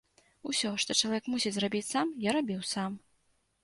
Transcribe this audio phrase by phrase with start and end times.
[0.51, 3.01] Усё, што чалавек мусіць зрабіць сам, я рабіў сам.